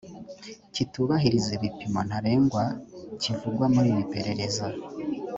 kitubahiriza 0.73 1.49
ibipimo 1.57 1.99
ntarengwa 2.07 2.63
kivugwa 3.21 3.65
muri 3.73 3.87
iri 3.93 4.05
perereza 4.13 4.65